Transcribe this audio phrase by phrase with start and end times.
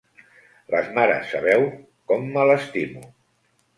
[0.75, 1.67] Les mares sabeu
[2.13, 3.05] com me l’estimo.